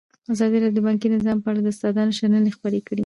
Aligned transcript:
ازادي 0.33 0.57
راډیو 0.61 0.77
د 0.77 0.79
بانکي 0.87 1.07
نظام 1.15 1.37
په 1.43 1.47
اړه 1.51 1.59
د 1.63 1.67
استادانو 1.73 2.17
شننې 2.19 2.51
خپرې 2.57 2.79
کړي. 2.87 2.99